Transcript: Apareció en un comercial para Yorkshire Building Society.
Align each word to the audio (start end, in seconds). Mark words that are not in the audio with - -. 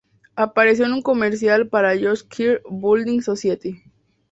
Apareció 0.35 0.85
en 0.87 0.93
un 0.93 1.03
comercial 1.03 1.67
para 1.67 1.93
Yorkshire 1.93 2.63
Building 2.67 3.21
Society. 3.21 3.83